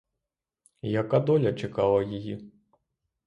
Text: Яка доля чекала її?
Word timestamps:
Яка 0.93 1.19
доля 1.19 1.53
чекала 1.53 2.03
її? 2.03 2.51